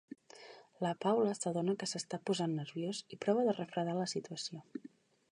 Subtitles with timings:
[0.83, 4.63] La Paula s'adona que s'està posant nerviós i prova de refredar la situació.